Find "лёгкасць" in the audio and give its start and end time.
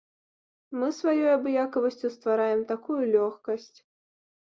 3.15-3.73